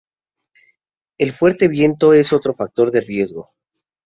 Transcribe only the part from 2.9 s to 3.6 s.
riesgo.